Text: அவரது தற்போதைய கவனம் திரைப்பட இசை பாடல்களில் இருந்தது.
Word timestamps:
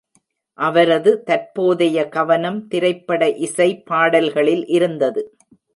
அவரது 0.59 1.11
தற்போதைய 1.23 2.07
கவனம் 2.07 2.59
திரைப்பட 2.67 3.29
இசை 3.39 3.69
பாடல்களில் 3.83 4.65
இருந்தது. 4.67 5.23